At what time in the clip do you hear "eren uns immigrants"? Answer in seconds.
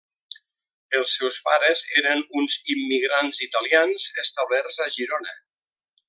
2.01-3.43